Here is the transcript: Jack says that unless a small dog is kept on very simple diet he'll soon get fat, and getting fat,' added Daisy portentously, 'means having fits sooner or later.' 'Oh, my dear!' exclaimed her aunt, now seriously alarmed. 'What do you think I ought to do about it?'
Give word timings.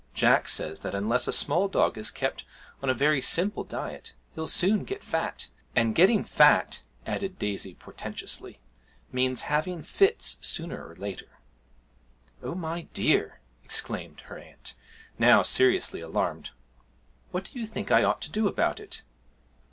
Jack 0.15 0.47
says 0.47 0.79
that 0.79 0.95
unless 0.95 1.27
a 1.27 1.31
small 1.31 1.67
dog 1.67 1.95
is 1.95 2.09
kept 2.09 2.43
on 2.81 2.91
very 2.97 3.21
simple 3.21 3.63
diet 3.63 4.15
he'll 4.33 4.47
soon 4.47 4.83
get 4.83 5.03
fat, 5.03 5.49
and 5.75 5.93
getting 5.93 6.23
fat,' 6.23 6.81
added 7.05 7.37
Daisy 7.37 7.75
portentously, 7.75 8.59
'means 9.11 9.41
having 9.43 9.83
fits 9.83 10.37
sooner 10.41 10.87
or 10.87 10.95
later.' 10.95 11.37
'Oh, 12.41 12.55
my 12.55 12.87
dear!' 12.93 13.41
exclaimed 13.63 14.21
her 14.21 14.39
aunt, 14.39 14.73
now 15.19 15.43
seriously 15.43 16.01
alarmed. 16.01 16.49
'What 17.29 17.43
do 17.53 17.59
you 17.59 17.67
think 17.67 17.91
I 17.91 18.03
ought 18.03 18.21
to 18.23 18.31
do 18.31 18.47
about 18.47 18.79
it?' 18.79 19.03